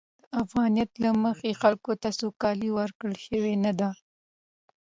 د 0.27 0.31
افغانیت 0.43 0.91
له 1.03 1.09
مخې، 1.23 1.59
خلکو 1.61 1.91
ته 2.01 2.09
سوکالي 2.19 2.69
ورکول 2.79 3.13
شوې 3.25 3.53
نه 3.63 3.71
ده. 3.79 3.89